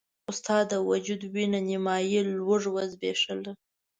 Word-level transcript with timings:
خو 0.23 0.31
ستا 0.39 0.57
د 0.71 0.73
وجود 0.89 1.21
وينه 1.33 1.59
نيمایي 1.69 2.19
لوږو 2.31 2.69
وزبېښله. 2.75 3.51